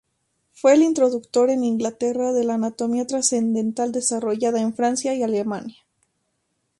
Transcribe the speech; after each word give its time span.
Fue 0.53 0.73
el 0.73 0.81
introductor 0.81 1.51
en 1.51 1.63
Inglaterra 1.63 2.33
de 2.33 2.43
la 2.43 2.55
anatomía 2.55 3.05
trascendental 3.05 3.91
desarrollada 3.91 4.59
en 4.59 4.73
Francia 4.73 5.13
y 5.13 5.21
Alemania. 5.21 5.77